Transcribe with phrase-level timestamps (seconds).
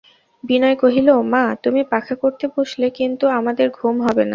[0.43, 4.29] বিনয় কহিল, মা, তুমি পাখা করতে বসলে কিন্তু আমাদের ঘুম হবে না।